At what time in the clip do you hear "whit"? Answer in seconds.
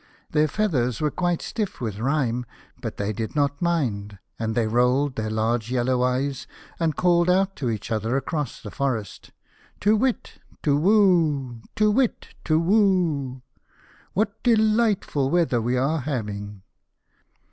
9.95-10.39, 11.91-12.29